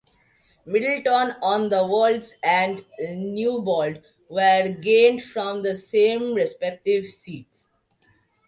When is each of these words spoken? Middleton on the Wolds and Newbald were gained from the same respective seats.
Middleton 0.65 1.35
on 1.43 1.69
the 1.69 1.85
Wolds 1.85 2.33
and 2.41 2.83
Newbald 2.99 4.01
were 4.29 4.69
gained 4.81 5.21
from 5.23 5.61
the 5.61 5.75
same 5.75 6.33
respective 6.33 7.05
seats. 7.05 7.69